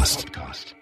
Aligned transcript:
Podcast. 0.00 0.76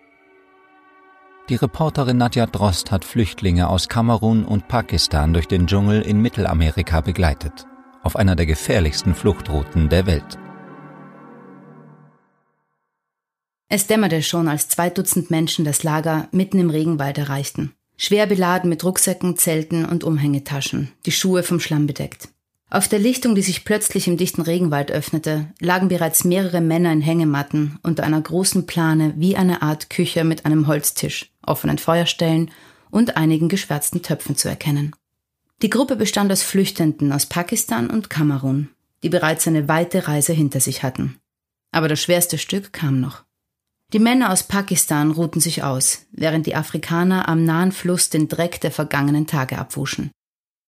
Die 1.48 1.56
Reporterin 1.56 2.18
Nadja 2.18 2.46
Drost 2.46 2.92
hat 2.92 3.04
Flüchtlinge 3.04 3.68
aus 3.68 3.88
Kamerun 3.88 4.44
und 4.44 4.68
Pakistan 4.68 5.32
durch 5.32 5.48
den 5.48 5.66
Dschungel 5.66 6.02
in 6.02 6.22
Mittelamerika 6.22 7.00
begleitet, 7.00 7.66
auf 8.04 8.14
einer 8.14 8.36
der 8.36 8.46
gefährlichsten 8.46 9.16
Fluchtrouten 9.16 9.88
der 9.88 10.06
Welt. 10.06 10.38
Es 13.68 13.88
dämmerte 13.88 14.22
schon, 14.22 14.46
als 14.46 14.68
zwei 14.68 14.88
Dutzend 14.88 15.32
Menschen 15.32 15.64
das 15.64 15.82
Lager 15.82 16.28
mitten 16.30 16.60
im 16.60 16.70
Regenwald 16.70 17.18
erreichten. 17.18 17.74
Schwer 17.96 18.28
beladen 18.28 18.70
mit 18.70 18.84
Rucksäcken, 18.84 19.36
Zelten 19.36 19.84
und 19.84 20.04
Umhängetaschen, 20.04 20.92
die 21.06 21.12
Schuhe 21.12 21.42
vom 21.42 21.58
Schlamm 21.58 21.88
bedeckt. 21.88 22.28
Auf 22.70 22.86
der 22.86 22.98
Lichtung, 22.98 23.34
die 23.34 23.42
sich 23.42 23.64
plötzlich 23.64 24.08
im 24.08 24.18
dichten 24.18 24.42
Regenwald 24.42 24.90
öffnete, 24.90 25.48
lagen 25.58 25.88
bereits 25.88 26.24
mehrere 26.24 26.60
Männer 26.60 26.92
in 26.92 27.00
Hängematten 27.00 27.78
unter 27.82 28.04
einer 28.04 28.20
großen 28.20 28.66
Plane 28.66 29.14
wie 29.16 29.36
eine 29.36 29.62
Art 29.62 29.88
Küche 29.88 30.22
mit 30.22 30.44
einem 30.44 30.66
Holztisch, 30.66 31.32
offenen 31.42 31.78
Feuerstellen 31.78 32.50
und 32.90 33.16
einigen 33.16 33.48
geschwärzten 33.48 34.02
Töpfen 34.02 34.36
zu 34.36 34.48
erkennen. 34.48 34.94
Die 35.62 35.70
Gruppe 35.70 35.96
bestand 35.96 36.30
aus 36.30 36.42
Flüchtenden 36.42 37.10
aus 37.10 37.24
Pakistan 37.24 37.88
und 37.88 38.10
Kamerun, 38.10 38.68
die 39.02 39.08
bereits 39.08 39.48
eine 39.48 39.66
weite 39.66 40.06
Reise 40.06 40.34
hinter 40.34 40.60
sich 40.60 40.82
hatten. 40.82 41.18
Aber 41.72 41.88
das 41.88 42.00
schwerste 42.00 42.36
Stück 42.36 42.72
kam 42.74 43.00
noch. 43.00 43.24
Die 43.94 43.98
Männer 43.98 44.30
aus 44.30 44.42
Pakistan 44.42 45.10
ruhten 45.10 45.40
sich 45.40 45.62
aus, 45.62 46.06
während 46.12 46.46
die 46.46 46.54
Afrikaner 46.54 47.28
am 47.28 47.44
nahen 47.44 47.72
Fluss 47.72 48.10
den 48.10 48.28
Dreck 48.28 48.60
der 48.60 48.70
vergangenen 48.70 49.26
Tage 49.26 49.58
abwuschen. 49.58 50.10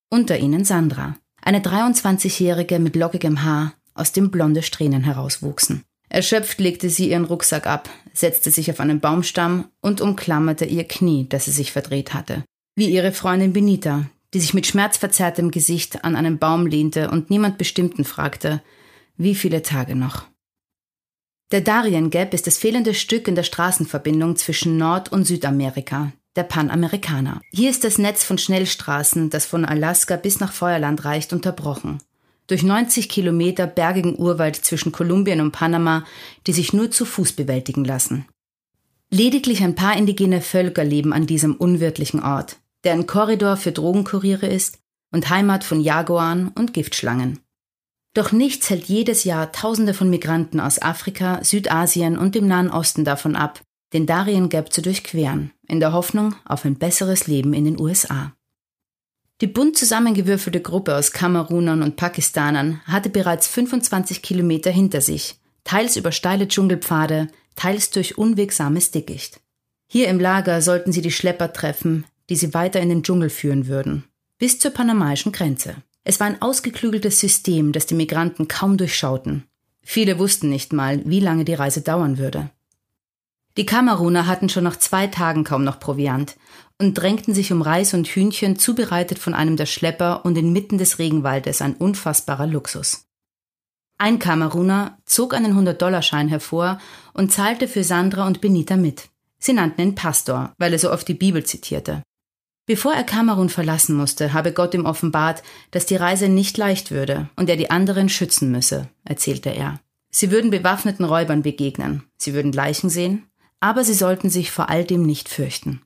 Unter 0.09 0.39
ihnen 0.39 0.65
Sandra, 0.65 1.17
eine 1.43 1.61
23-Jährige 1.61 2.79
mit 2.79 2.97
lockigem 2.97 3.43
Haar, 3.43 3.75
aus 3.95 4.13
dem 4.13 4.31
blonde 4.31 4.63
Strähnen 4.63 5.05
herauswuchsen. 5.05 5.85
Erschöpft 6.09 6.59
legte 6.59 6.91
sie 6.91 7.11
ihren 7.11 7.25
Rucksack 7.25 7.67
ab, 7.67 7.89
setzte 8.13 8.51
sich 8.51 8.71
auf 8.71 8.81
einen 8.81 9.01
Baumstamm 9.01 9.69
und 9.81 10.01
umklammerte 10.01 10.65
ihr 10.65 10.85
Knie, 10.85 11.27
das 11.29 11.45
sie 11.45 11.53
sich 11.53 11.73
verdreht 11.73 12.15
hatte. 12.15 12.45
Wie 12.75 12.91
ihre 12.91 13.13
Freundin 13.13 13.53
Benita, 13.53 14.07
die 14.35 14.41
sich 14.41 14.55
mit 14.55 14.67
schmerzverzerrtem 14.67 15.51
Gesicht 15.51 16.05
an 16.05 16.17
einen 16.17 16.39
Baum 16.39 16.67
lehnte 16.67 17.11
und 17.11 17.31
niemand 17.31 17.59
Bestimmten 17.59 18.05
fragte, 18.05 18.63
wie 19.17 19.35
viele 19.35 19.63
Tage 19.63 19.95
noch. 19.95 20.27
Der 21.53 21.61
Darien 21.61 22.11
Gap 22.11 22.33
ist 22.33 22.47
das 22.47 22.59
fehlende 22.59 22.95
Stück 22.95 23.27
in 23.27 23.35
der 23.35 23.43
Straßenverbindung 23.43 24.37
zwischen 24.37 24.77
Nord- 24.77 25.11
und 25.11 25.25
Südamerika, 25.25 26.13
der 26.37 26.45
Panamerikaner. 26.45 27.41
Hier 27.51 27.71
ist 27.71 27.85
das 27.85 27.99
Netz 27.99 28.25
von 28.25 28.39
Schnellstraßen, 28.39 29.31
das 29.31 29.47
von 29.47 29.65
Alaska 29.65 30.17
bis 30.17 30.41
nach 30.41 30.53
Feuerland 30.53 31.05
reicht, 31.05 31.33
unterbrochen. 31.33 31.99
Durch 32.47 32.63
90 32.63 33.09
Kilometer 33.09 33.67
bergigen 33.67 34.19
Urwald 34.19 34.57
zwischen 34.57 34.93
Kolumbien 34.93 35.41
und 35.41 35.53
Panama, 35.53 36.05
die 36.47 36.53
sich 36.53 36.73
nur 36.73 36.91
zu 36.91 37.05
Fuß 37.05 37.33
bewältigen 37.33 37.85
lassen. 37.85 38.27
Lediglich 39.11 39.63
ein 39.63 39.75
paar 39.75 39.97
indigene 39.97 40.41
Völker 40.41 40.85
leben 40.85 41.13
an 41.13 41.27
diesem 41.27 41.55
unwirtlichen 41.57 42.23
Ort, 42.23 42.59
der 42.85 42.93
ein 42.93 43.07
Korridor 43.07 43.57
für 43.57 43.73
Drogenkuriere 43.73 44.47
ist 44.47 44.79
und 45.13 45.31
Heimat 45.31 45.65
von 45.65 45.81
Jaguaren 45.81 46.49
und 46.49 46.73
Giftschlangen. 46.73 47.41
Doch 48.15 48.33
nichts 48.33 48.71
hält 48.71 48.87
jedes 48.87 49.25
Jahr 49.25 49.53
Tausende 49.53 49.95
von 49.95 50.11
Migranten 50.11 50.59
aus 50.59 50.83
Afrika, 50.83 51.43
Südasien 51.45 52.19
und 52.19 52.35
dem 52.35 52.49
Nahen 52.49 52.71
Osten 52.71 53.05
davon 53.05 53.37
ab, 53.37 53.61
den 53.93 54.07
Darien 54.07 54.49
Gap 54.49 54.73
zu 54.73 54.83
durchqueren, 54.83 55.53
in 55.67 55.81
der 55.81 55.93
Hoffnung 55.93 56.35
auf 56.45 56.65
ein 56.65 56.77
besseres 56.77 57.27
Leben 57.27 57.53
in 57.53 57.65
den 57.65 57.81
USA. 57.81 58.33
Die 59.41 59.47
bunt 59.47 59.77
zusammengewürfelte 59.79 60.61
Gruppe 60.61 60.95
aus 60.97 61.13
Kamerunern 61.13 61.83
und 61.83 61.97
Pakistanern 61.97 62.81
hatte 62.85 63.09
bereits 63.09 63.49
25 63.49 64.23
Kilometer 64.23 64.71
hinter 64.71 65.01
sich, 65.01 65.37
teils 65.65 65.97
über 65.97 66.13
steile 66.13 66.47
Dschungelpfade, 66.47 67.29
teils 67.57 67.91
durch 67.91 68.19
unwegsames 68.19 68.91
Dickicht. 68.91 69.41
Hier 69.87 70.09
im 70.09 70.21
Lager 70.21 70.63
sollten 70.63 70.93
sie 70.93 71.03
die 71.03 71.11
Schlepper 71.11 71.53
treffen, 71.53 72.05
die 72.29 72.37
sie 72.37 72.55
weiter 72.55 72.81
in 72.81 72.91
den 72.91 73.03
Dschungel 73.03 73.31
führen 73.31 73.67
würden, 73.67 74.05
bis 74.39 74.59
zur 74.59 74.71
panamaischen 74.71 75.33
Grenze. 75.33 75.77
Es 76.05 76.21
war 76.21 76.27
ein 76.27 76.41
ausgeklügeltes 76.41 77.19
System, 77.19 77.73
das 77.73 77.87
die 77.87 77.95
Migranten 77.95 78.47
kaum 78.47 78.77
durchschauten. 78.77 79.45
Viele 79.83 80.19
wussten 80.19 80.49
nicht 80.49 80.73
mal, 80.73 81.03
wie 81.05 81.21
lange 81.21 81.45
die 81.45 81.55
Reise 81.55 81.81
dauern 81.81 82.19
würde. 82.19 82.51
Die 83.57 83.67
Kameruner 83.67 84.27
hatten 84.27 84.49
schon 84.49 84.65
nach 84.65 84.77
zwei 84.77 85.07
Tagen 85.07 85.45
kaum 85.45 85.65
noch 85.65 85.81
Proviant 85.81 86.37
und 86.79 86.95
drängten 86.95 87.35
sich 87.35 87.53
um 87.53 87.63
Reis 87.63 87.95
und 87.95 88.07
Hühnchen, 88.07 88.59
zubereitet 88.59 89.19
von 89.19 89.35
einem 89.35 89.57
der 89.57 89.67
Schlepper 89.67 90.25
und 90.25 90.39
inmitten 90.39 90.79
des 90.79 90.99
Regenwaldes 90.99 91.61
ein 91.61 91.75
unfassbarer 91.75 92.47
Luxus. 92.47 93.07
Ein 93.99 94.19
Kameruner 94.19 94.99
zog 95.05 95.35
einen 95.35 95.59
100-Dollar-Schein 95.59 96.29
hervor 96.29 96.79
und 97.13 97.33
zahlte 97.33 97.69
für 97.69 97.85
Sandra 97.85 98.27
und 98.27 98.41
Benita 98.41 98.77
mit. 98.77 99.11
Sie 99.39 99.53
nannten 99.53 99.83
ihn 99.83 99.95
Pastor, 99.95 100.55
weil 100.57 100.73
er 100.73 100.79
so 100.79 100.91
oft 100.91 101.07
die 101.07 101.15
Bibel 101.15 101.45
zitierte. 101.45 102.03
Bevor 102.67 102.95
er 102.95 103.05
Kamerun 103.05 103.49
verlassen 103.49 103.97
musste, 103.97 104.33
habe 104.33 104.53
Gott 104.53 104.75
ihm 104.75 104.87
offenbart, 104.87 105.43
dass 105.71 105.87
die 105.87 105.97
Reise 105.97 106.29
nicht 106.29 106.57
leicht 106.57 106.91
würde 106.91 107.29
und 107.37 107.51
er 107.51 107.57
die 107.57 107.71
anderen 107.71 108.09
schützen 108.09 108.51
müsse, 108.53 108.89
erzählte 109.05 109.51
er. 109.51 109.81
Sie 110.11 110.31
würden 110.31 110.51
bewaffneten 110.51 111.05
Räubern 111.05 111.43
begegnen, 111.43 112.05
sie 112.17 112.33
würden 112.33 112.53
Leichen 112.53 112.89
sehen, 112.89 113.27
aber 113.61 113.85
sie 113.85 113.95
sollten 113.95 114.31
sich 114.31 114.51
vor 114.51 114.69
all 114.71 114.85
dem 114.85 115.03
nicht 115.03 115.29
fürchten. 115.29 115.83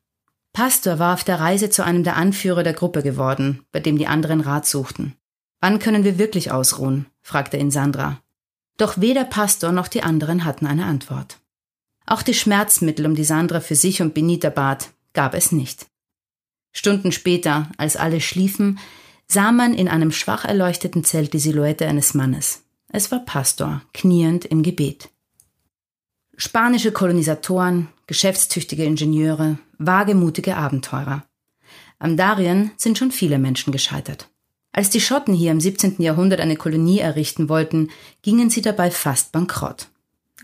Pastor 0.52 1.00
war 1.00 1.14
auf 1.14 1.24
der 1.24 1.40
Reise 1.40 1.68
zu 1.68 1.84
einem 1.84 2.04
der 2.04 2.16
Anführer 2.16 2.62
der 2.62 2.74
Gruppe 2.74 3.02
geworden, 3.02 3.64
bei 3.72 3.80
dem 3.80 3.98
die 3.98 4.06
anderen 4.06 4.40
Rat 4.40 4.66
suchten. 4.66 5.16
Wann 5.60 5.80
können 5.80 6.04
wir 6.04 6.18
wirklich 6.18 6.52
ausruhen? 6.52 7.06
fragte 7.22 7.56
ihn 7.56 7.72
Sandra. 7.72 8.20
Doch 8.76 9.00
weder 9.00 9.24
Pastor 9.24 9.72
noch 9.72 9.88
die 9.88 10.02
anderen 10.02 10.44
hatten 10.44 10.66
eine 10.66 10.84
Antwort. 10.84 11.38
Auch 12.06 12.22
die 12.22 12.34
Schmerzmittel, 12.34 13.06
um 13.06 13.14
die 13.14 13.24
Sandra 13.24 13.60
für 13.60 13.74
sich 13.74 14.02
und 14.02 14.14
Benita 14.14 14.50
bat, 14.50 14.90
gab 15.12 15.34
es 15.34 15.52
nicht. 15.52 15.86
Stunden 16.72 17.12
später, 17.12 17.70
als 17.76 17.96
alle 17.96 18.20
schliefen, 18.20 18.78
sah 19.26 19.52
man 19.52 19.74
in 19.74 19.88
einem 19.88 20.12
schwach 20.12 20.44
erleuchteten 20.44 21.04
Zelt 21.04 21.32
die 21.32 21.38
Silhouette 21.38 21.86
eines 21.86 22.14
Mannes. 22.14 22.62
Es 22.88 23.10
war 23.10 23.20
Pastor, 23.20 23.82
kniend 23.92 24.44
im 24.44 24.62
Gebet. 24.62 25.08
Spanische 26.36 26.90
Kolonisatoren, 26.90 27.88
geschäftstüchtige 28.08 28.84
Ingenieure, 28.84 29.58
wagemutige 29.78 30.56
Abenteurer. 30.56 31.24
Am 32.00 32.16
Darien 32.16 32.72
sind 32.76 32.98
schon 32.98 33.12
viele 33.12 33.38
Menschen 33.38 33.72
gescheitert. 33.72 34.28
Als 34.72 34.90
die 34.90 35.00
Schotten 35.00 35.32
hier 35.32 35.52
im 35.52 35.60
17. 35.60 36.02
Jahrhundert 36.02 36.40
eine 36.40 36.56
Kolonie 36.56 36.98
errichten 36.98 37.48
wollten, 37.48 37.90
gingen 38.22 38.50
sie 38.50 38.62
dabei 38.62 38.90
fast 38.90 39.30
bankrott. 39.30 39.88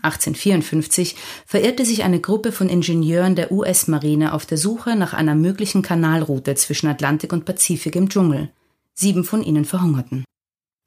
1854 0.01 1.17
verirrte 1.45 1.83
sich 1.83 2.03
eine 2.03 2.21
Gruppe 2.21 2.53
von 2.53 2.69
Ingenieuren 2.69 3.35
der 3.35 3.51
US-Marine 3.51 4.33
auf 4.33 4.45
der 4.45 4.57
Suche 4.57 4.95
nach 4.95 5.13
einer 5.13 5.35
möglichen 5.35 5.81
Kanalroute 5.81 6.55
zwischen 6.55 6.87
Atlantik 6.87 7.33
und 7.33 7.43
Pazifik 7.43 7.97
im 7.97 8.07
Dschungel. 8.07 8.49
Sieben 8.93 9.25
von 9.25 9.43
ihnen 9.43 9.65
verhungerten. 9.65 10.23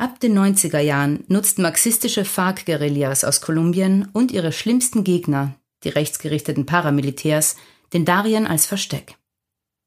Ab 0.05 0.21
den 0.21 0.39
90er 0.39 0.81
Jahren 0.81 1.25
nutzten 1.29 1.63
marxistische 1.63 2.27
FARC-Guerillas 2.27 3.25
aus 3.25 3.41
Kolumbien 3.41 4.07
und 4.13 4.33
ihre 4.33 4.53
schlimmsten 4.53 5.03
Gegner, 5.03 5.55
die 5.83 5.89
rechtsgerichteten 5.89 6.67
Paramilitärs, 6.67 7.57
den 7.95 8.05
Darien 8.05 8.47
als 8.47 8.67
Versteck. 8.67 9.17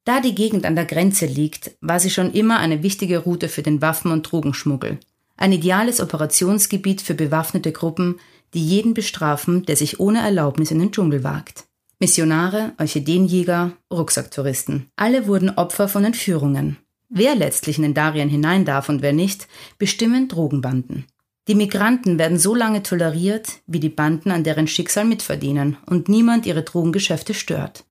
Da 0.06 0.20
die 0.20 0.34
Gegend 0.34 0.66
an 0.66 0.76
der 0.76 0.86
Grenze 0.86 1.28
liegt, 1.28 1.78
war 1.82 2.00
sie 2.00 2.10
schon 2.10 2.32
immer 2.32 2.58
eine 2.58 2.82
wichtige 2.82 3.20
Route 3.20 3.48
für 3.48 3.62
den 3.62 3.80
Waffen- 3.84 4.10
und 4.10 4.24
Drogenschmuggel. 4.24 4.98
Ein 5.36 5.52
ideales 5.52 6.02
Operationsgebiet 6.02 7.04
für 7.04 7.14
bewaffnete 7.14 7.72
Gruppen, 7.72 8.20
die 8.56 8.66
jeden 8.66 8.96
bestrafen, 8.96 9.68
der 9.68 9.76
sich 9.76 10.00
ohne 10.00 10.22
Erlaubnis 10.22 10.72
in 10.72 10.80
den 10.80 10.92
Dschungel 10.92 11.24
wagt. 11.24 11.66
Missionare, 12.00 12.72
Orchideenjäger, 12.80 13.74
Rucksacktouristen. 13.94 14.88
Alle 14.96 15.28
wurden 15.28 15.52
Opfer 15.52 15.88
von 15.88 16.06
Entführungen. 16.06 16.78
Wer 17.10 17.36
letztlich 17.36 17.78
in 17.78 17.84
den 17.84 17.94
Darien 17.94 18.30
hinein 18.30 18.66
darf 18.66 18.90
und 18.90 19.02
wer 19.02 19.14
nicht, 19.14 19.48
bestimmen 19.78 20.28
Drogenbanden. 20.28 21.06
Die 21.48 21.56
Migranten 21.56 22.20
werden 22.20 22.38
so 22.38 22.54
lange 22.54 22.84
toleriert, 22.84 23.62
wie 23.68 23.80
die 23.80 23.90
Banden 23.90 24.32
an 24.32 24.44
deren 24.44 24.68
Schicksal 24.68 25.06
mitverdienen 25.06 25.78
und 25.86 26.10
niemand 26.10 26.46
ihre 26.46 26.64
Drogengeschäfte 26.64 27.34
stört. 27.34 27.86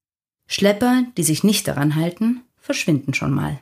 Schlepper, 0.47 1.05
die 1.17 1.23
sich 1.23 1.43
nicht 1.43 1.67
daran 1.67 1.97
halten, 1.97 2.43
verschwinden 2.59 3.15
schon 3.15 3.33
mal. 3.33 3.61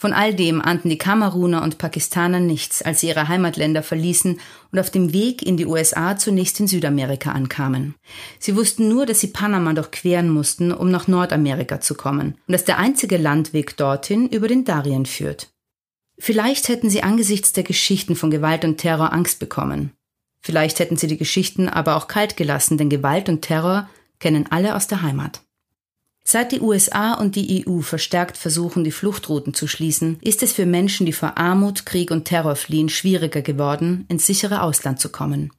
Von 0.00 0.14
all 0.14 0.34
dem 0.34 0.62
ahnten 0.62 0.88
die 0.88 0.96
Kameruner 0.96 1.62
und 1.62 1.76
Pakistaner 1.76 2.40
nichts, 2.40 2.80
als 2.80 3.00
sie 3.00 3.08
ihre 3.08 3.28
Heimatländer 3.28 3.82
verließen 3.82 4.40
und 4.72 4.78
auf 4.78 4.88
dem 4.88 5.12
Weg 5.12 5.42
in 5.42 5.58
die 5.58 5.66
USA 5.66 6.16
zunächst 6.16 6.58
in 6.58 6.66
Südamerika 6.66 7.32
ankamen. 7.32 7.94
Sie 8.38 8.56
wussten 8.56 8.88
nur, 8.88 9.04
dass 9.04 9.20
sie 9.20 9.26
Panama 9.26 9.74
durchqueren 9.74 10.30
mussten, 10.30 10.72
um 10.72 10.90
nach 10.90 11.06
Nordamerika 11.06 11.82
zu 11.82 11.94
kommen, 11.94 12.38
und 12.46 12.52
dass 12.52 12.64
der 12.64 12.78
einzige 12.78 13.18
Landweg 13.18 13.76
dorthin 13.76 14.26
über 14.26 14.48
den 14.48 14.64
Darien 14.64 15.04
führt. 15.04 15.50
Vielleicht 16.18 16.70
hätten 16.70 16.88
sie 16.88 17.02
angesichts 17.02 17.52
der 17.52 17.64
Geschichten 17.64 18.16
von 18.16 18.30
Gewalt 18.30 18.64
und 18.64 18.78
Terror 18.78 19.12
Angst 19.12 19.38
bekommen. 19.38 19.92
Vielleicht 20.40 20.78
hätten 20.78 20.96
sie 20.96 21.08
die 21.08 21.18
Geschichten 21.18 21.68
aber 21.68 21.96
auch 21.96 22.08
kalt 22.08 22.38
gelassen, 22.38 22.78
denn 22.78 22.88
Gewalt 22.88 23.28
und 23.28 23.42
Terror 23.42 23.86
kennen 24.18 24.46
alle 24.48 24.76
aus 24.76 24.86
der 24.86 25.02
Heimat. 25.02 25.42
Seit 26.24 26.52
die 26.52 26.60
USA 26.60 27.14
und 27.14 27.34
die 27.34 27.66
EU 27.66 27.80
verstärkt 27.80 28.36
versuchen, 28.36 28.84
die 28.84 28.92
Fluchtrouten 28.92 29.54
zu 29.54 29.66
schließen, 29.66 30.18
ist 30.20 30.42
es 30.42 30.52
für 30.52 30.66
Menschen, 30.66 31.06
die 31.06 31.12
vor 31.12 31.38
Armut, 31.38 31.86
Krieg 31.86 32.10
und 32.10 32.24
Terror 32.24 32.56
fliehen, 32.56 32.88
schwieriger 32.88 33.42
geworden, 33.42 34.04
ins 34.08 34.26
sichere 34.26 34.62
Ausland 34.62 35.00
zu 35.00 35.08
kommen. 35.08 35.50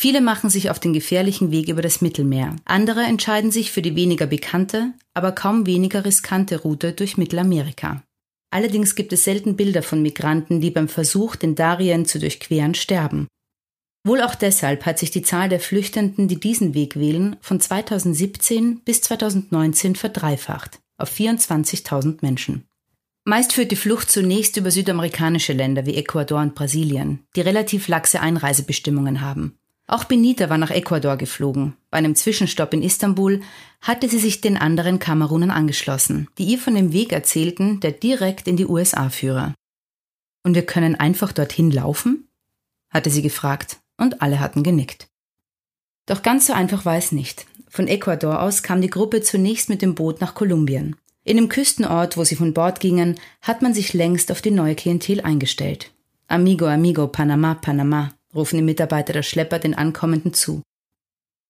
Viele 0.00 0.20
machen 0.20 0.48
sich 0.48 0.70
auf 0.70 0.78
den 0.78 0.92
gefährlichen 0.92 1.50
Weg 1.50 1.68
über 1.68 1.82
das 1.82 2.00
Mittelmeer. 2.00 2.54
Andere 2.64 3.02
entscheiden 3.02 3.50
sich 3.50 3.72
für 3.72 3.82
die 3.82 3.96
weniger 3.96 4.26
bekannte, 4.26 4.92
aber 5.12 5.32
kaum 5.32 5.66
weniger 5.66 6.04
riskante 6.04 6.62
Route 6.62 6.92
durch 6.92 7.16
Mittelamerika. 7.16 8.04
Allerdings 8.50 8.94
gibt 8.94 9.12
es 9.12 9.24
selten 9.24 9.56
Bilder 9.56 9.82
von 9.82 10.00
Migranten, 10.00 10.60
die 10.60 10.70
beim 10.70 10.88
Versuch, 10.88 11.34
den 11.34 11.54
Darien 11.54 12.06
zu 12.06 12.18
durchqueren, 12.18 12.74
sterben. 12.74 13.26
Wohl 14.04 14.22
auch 14.22 14.34
deshalb 14.34 14.86
hat 14.86 14.98
sich 14.98 15.10
die 15.10 15.22
Zahl 15.22 15.48
der 15.48 15.60
Flüchtenden, 15.60 16.28
die 16.28 16.40
diesen 16.40 16.74
Weg 16.74 16.96
wählen, 16.96 17.36
von 17.40 17.60
2017 17.60 18.80
bis 18.80 19.02
2019 19.02 19.96
verdreifacht 19.96 20.80
auf 20.98 21.12
24.000 21.12 22.18
Menschen. 22.22 22.64
Meist 23.24 23.52
führt 23.52 23.70
die 23.70 23.76
Flucht 23.76 24.10
zunächst 24.10 24.56
über 24.56 24.70
südamerikanische 24.70 25.52
Länder 25.52 25.86
wie 25.86 25.94
Ecuador 25.94 26.40
und 26.40 26.54
Brasilien, 26.54 27.24
die 27.36 27.40
relativ 27.40 27.88
laxe 27.88 28.20
Einreisebestimmungen 28.20 29.20
haben. 29.20 29.58
Auch 29.86 30.04
Benita 30.04 30.50
war 30.50 30.58
nach 30.58 30.70
Ecuador 30.70 31.16
geflogen. 31.16 31.74
Bei 31.90 31.98
einem 31.98 32.14
Zwischenstopp 32.14 32.74
in 32.74 32.82
Istanbul 32.82 33.40
hatte 33.80 34.08
sie 34.08 34.18
sich 34.18 34.40
den 34.40 34.56
anderen 34.56 34.98
Kamerunern 34.98 35.50
angeschlossen, 35.50 36.28
die 36.36 36.44
ihr 36.44 36.58
von 36.58 36.74
dem 36.74 36.92
Weg 36.92 37.12
erzählten, 37.12 37.80
der 37.80 37.92
direkt 37.92 38.48
in 38.48 38.56
die 38.56 38.66
USA 38.66 39.08
führe. 39.08 39.54
Und 40.42 40.54
wir 40.54 40.66
können 40.66 40.94
einfach 40.94 41.32
dorthin 41.32 41.70
laufen? 41.70 42.28
hatte 42.90 43.10
sie 43.10 43.22
gefragt, 43.22 43.78
und 43.98 44.22
alle 44.22 44.40
hatten 44.40 44.62
genickt. 44.62 45.08
Doch 46.06 46.22
ganz 46.22 46.46
so 46.46 46.54
einfach 46.54 46.84
war 46.84 46.96
es 46.96 47.12
nicht. 47.12 47.46
Von 47.68 47.86
Ecuador 47.86 48.40
aus 48.40 48.62
kam 48.62 48.80
die 48.80 48.88
Gruppe 48.88 49.20
zunächst 49.20 49.68
mit 49.68 49.82
dem 49.82 49.94
Boot 49.94 50.20
nach 50.20 50.34
Kolumbien. 50.34 50.96
In 51.24 51.36
dem 51.36 51.50
Küstenort, 51.50 52.16
wo 52.16 52.24
sie 52.24 52.36
von 52.36 52.54
Bord 52.54 52.80
gingen, 52.80 53.20
hat 53.42 53.60
man 53.60 53.74
sich 53.74 53.92
längst 53.92 54.32
auf 54.32 54.40
die 54.40 54.50
neue 54.50 54.74
Klientel 54.74 55.20
eingestellt. 55.20 55.92
Amigo, 56.26 56.66
amigo, 56.66 57.06
Panama, 57.08 57.54
Panama, 57.54 58.14
rufen 58.34 58.56
die 58.56 58.62
Mitarbeiter 58.62 59.12
der 59.12 59.22
Schlepper 59.22 59.58
den 59.58 59.74
Ankommenden 59.74 60.32
zu. 60.32 60.62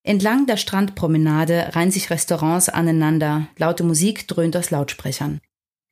Entlang 0.02 0.46
der 0.46 0.56
Strandpromenade 0.56 1.76
reihen 1.76 1.90
sich 1.90 2.10
Restaurants 2.10 2.68
aneinander, 2.68 3.48
laute 3.56 3.84
Musik 3.84 4.26
dröhnt 4.26 4.56
aus 4.56 4.70
Lautsprechern. 4.70 5.40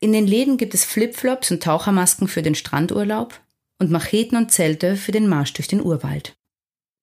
In 0.00 0.12
den 0.12 0.26
Läden 0.26 0.56
gibt 0.56 0.74
es 0.74 0.84
Flipflops 0.84 1.50
und 1.50 1.62
Tauchermasken 1.62 2.28
für 2.28 2.42
den 2.42 2.54
Strandurlaub 2.54 3.40
und 3.78 3.90
Macheten 3.90 4.36
und 4.36 4.50
Zelte 4.50 4.96
für 4.96 5.12
den 5.12 5.28
Marsch 5.28 5.52
durch 5.52 5.68
den 5.68 5.82
Urwald. 5.82 6.36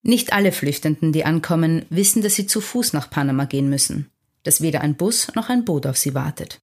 Nicht 0.04 0.34
alle 0.34 0.52
Flüchtenden, 0.52 1.14
die 1.14 1.26
ankommen, 1.26 1.86
wissen, 1.90 2.22
dass 2.22 2.36
sie 2.36 2.46
zu 2.46 2.60
Fuß 2.60 2.92
nach 2.92 3.10
Panama 3.10 3.46
gehen 3.46 3.70
müssen, 3.70 4.12
dass 4.44 4.62
weder 4.62 4.82
ein 4.82 4.96
Bus 4.96 5.34
noch 5.36 5.50
ein 5.50 5.64
Boot 5.64 5.88
auf 5.88 5.98
sie 5.98 6.14
wartet. 6.14 6.60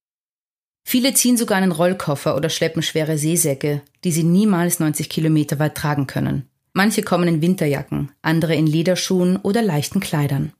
Viele 0.84 1.14
ziehen 1.14 1.36
sogar 1.36 1.58
einen 1.58 1.72
Rollkoffer 1.72 2.36
oder 2.36 2.50
schleppen 2.50 2.82
schwere 2.82 3.16
Seesäcke, 3.16 3.82
die 4.04 4.12
sie 4.12 4.24
niemals 4.24 4.78
90 4.78 5.08
Kilometer 5.08 5.58
weit 5.58 5.74
tragen 5.74 6.06
können. 6.06 6.48
Manche 6.72 7.02
kommen 7.02 7.28
in 7.28 7.42
Winterjacken, 7.42 8.12
andere 8.22 8.54
in 8.54 8.66
Lederschuhen 8.66 9.36
oder 9.36 9.62
leichten 9.62 10.00
Kleidern. 10.00 10.52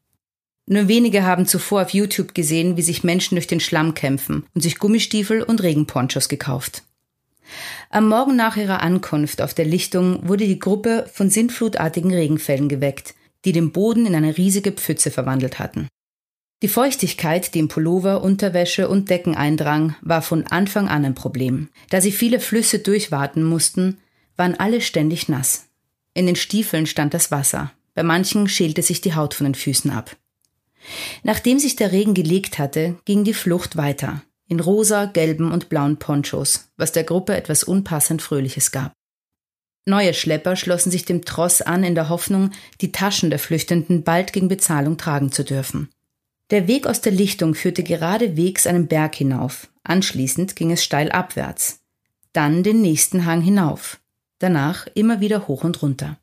Nur 0.67 0.89
wenige 0.89 1.25
haben 1.25 1.47
zuvor 1.47 1.83
auf 1.83 1.91
YouTube 1.91 2.35
gesehen, 2.35 2.77
wie 2.77 2.83
sich 2.83 3.05
Menschen 3.05 3.35
durch 3.35 3.47
den 3.47 3.61
Schlamm 3.61 3.95
kämpfen 3.95 4.45
und 4.55 4.61
sich 4.61 4.79
Gummistiefel 4.79 5.43
und 5.43 5.63
Regenponchos 5.63 6.29
gekauft. 6.29 6.85
Am 7.91 8.09
Morgen 8.09 8.37
nach 8.37 8.57
ihrer 8.57 8.83
Ankunft 8.83 9.43
auf 9.43 9.55
der 9.55 9.65
Lichtung 9.65 10.29
wurde 10.29 10.47
die 10.47 10.59
Gruppe 10.59 11.09
von 11.13 11.31
sintflutartigen 11.31 12.13
Regenfällen 12.13 12.69
geweckt, 12.69 13.15
die 13.45 13.53
den 13.53 13.73
Boden 13.73 14.07
in 14.07 14.15
eine 14.15 14.37
riesige 14.37 14.73
Pfütze 14.73 15.11
verwandelt 15.11 15.59
hatten. 15.59 15.89
Die 16.63 16.69
Feuchtigkeit, 16.69 17.55
die 17.55 17.59
in 17.59 17.69
Pullover, 17.69 18.23
Unterwäsche 18.23 18.89
und 18.89 19.09
Decken 19.09 19.35
eindrang, 19.35 19.97
war 20.03 20.21
von 20.21 20.47
Anfang 20.47 20.89
an 20.89 21.05
ein 21.07 21.15
Problem. 21.15 21.69
Da 21.89 22.03
sie 22.03 22.13
viele 22.13 22.39
Flüsse 22.39 22.81
durchwarten 22.81 23.43
mussten, 23.43 23.99
waren 24.37 24.55
alle 24.55 24.83
ständig 24.83 25.29
nass. 25.29 25.69
In 26.13 26.27
den 26.27 26.37
Stiefeln 26.37 26.87
stand 26.87 27.15
das 27.15 27.31
Wasser. 27.31 27.73
Bei 27.95 28.03
manchen 28.03 28.47
schälte 28.47 28.83
sich 28.83 29.01
die 29.01 29.15
Haut 29.15 29.33
von 29.33 29.45
den 29.45 29.55
Füßen 29.55 29.91
ab. 29.91 30.17
Nachdem 31.23 31.59
sich 31.59 31.77
der 31.77 31.93
Regen 31.93 32.15
gelegt 32.15 32.59
hatte, 32.59 32.97
ging 33.05 33.25
die 33.25 33.35
Flucht 33.35 33.77
weiter. 33.77 34.23
In 34.51 34.59
rosa, 34.59 35.05
gelben 35.05 35.53
und 35.53 35.69
blauen 35.69 35.99
Ponchos, 35.99 36.69
was 36.77 36.91
der 36.91 37.05
Gruppe 37.05 37.37
etwas 37.37 37.63
unpassend 37.63 38.21
Fröhliches 38.21 38.73
gab. 38.73 38.93
Neue 39.87 40.13
Schlepper 40.13 40.57
schlossen 40.57 40.91
sich 40.91 41.05
dem 41.05 41.25
Tross 41.25 41.63
an 41.63 41.85
in 41.85 41.95
der 41.95 42.09
Hoffnung, 42.09 42.51
die 42.81 42.91
Taschen 42.91 43.31
der 43.31 43.39
Flüchtenden 43.39 44.03
bald 44.03 44.33
gegen 44.33 44.49
Bezahlung 44.49 44.97
tragen 44.97 45.31
zu 45.31 45.45
dürfen. 45.45 45.89
Der 46.51 46.67
Weg 46.67 46.89
aus 46.89 47.01
der 47.01 47.13
Lichtung 47.13 47.55
führte 47.55 47.85
geradewegs 47.85 48.67
einen 48.67 48.89
Berg 48.89 49.15
hinauf. 49.15 49.69
Anschließend 49.85 50.57
ging 50.57 50.73
es 50.73 50.83
steil 50.83 51.13
abwärts. 51.13 51.79
Dann 52.33 52.65
den 52.65 52.81
nächsten 52.81 53.27
Hang 53.27 53.43
hinauf. 53.43 54.01
Danach 54.41 54.89
immer 54.95 55.21
wieder 55.21 55.47
hoch 55.47 55.63
und 55.63 55.81
runter. 55.81 56.19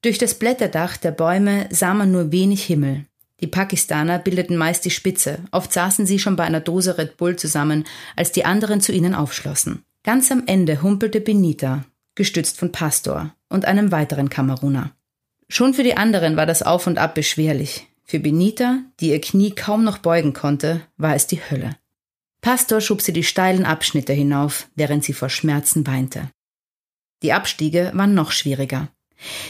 Durch 0.00 0.16
das 0.16 0.34
Blätterdach 0.34 0.96
der 0.96 1.10
Bäume 1.10 1.68
sah 1.70 1.92
man 1.92 2.10
nur 2.10 2.32
wenig 2.32 2.64
Himmel. 2.64 3.04
Die 3.40 3.46
Pakistaner 3.46 4.18
bildeten 4.18 4.56
meist 4.56 4.84
die 4.84 4.90
Spitze. 4.90 5.40
Oft 5.50 5.72
saßen 5.72 6.06
sie 6.06 6.18
schon 6.18 6.36
bei 6.36 6.44
einer 6.44 6.60
Dose 6.60 6.96
Red 6.96 7.16
Bull 7.16 7.36
zusammen, 7.36 7.84
als 8.16 8.32
die 8.32 8.44
anderen 8.44 8.80
zu 8.80 8.92
ihnen 8.92 9.14
aufschlossen. 9.14 9.84
Ganz 10.04 10.30
am 10.30 10.44
Ende 10.46 10.82
humpelte 10.82 11.20
Benita, 11.20 11.84
gestützt 12.14 12.58
von 12.58 12.72
Pastor 12.72 13.34
und 13.48 13.66
einem 13.66 13.92
weiteren 13.92 14.30
Kameruner. 14.30 14.92
Schon 15.48 15.74
für 15.74 15.82
die 15.82 15.96
anderen 15.96 16.36
war 16.36 16.46
das 16.46 16.62
Auf 16.62 16.86
und 16.86 16.98
Ab 16.98 17.14
beschwerlich. 17.14 17.86
Für 18.04 18.20
Benita, 18.20 18.78
die 19.00 19.10
ihr 19.10 19.20
Knie 19.20 19.50
kaum 19.50 19.84
noch 19.84 19.98
beugen 19.98 20.32
konnte, 20.32 20.80
war 20.96 21.14
es 21.14 21.26
die 21.26 21.40
Hölle. 21.50 21.76
Pastor 22.40 22.80
schob 22.80 23.02
sie 23.02 23.12
die 23.12 23.24
steilen 23.24 23.64
Abschnitte 23.64 24.12
hinauf, 24.12 24.68
während 24.76 25.04
sie 25.04 25.12
vor 25.12 25.28
Schmerzen 25.28 25.86
weinte. 25.86 26.30
Die 27.22 27.32
Abstiege 27.32 27.90
waren 27.94 28.14
noch 28.14 28.30
schwieriger. 28.30 28.88